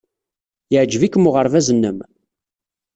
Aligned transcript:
Yeɛjeb-ikem 0.71 1.27
uɣerbaz-nnem? 1.29 1.97